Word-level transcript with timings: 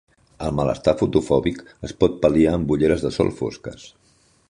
El 0.45 0.55
malestar 0.59 0.93
fotofòbic 1.01 1.61
es 1.89 1.95
pot 2.01 2.19
pal·liar 2.25 2.57
amb 2.61 2.77
ulleres 2.77 3.09
de 3.09 3.15
sol 3.19 3.35
fosques. 3.43 3.91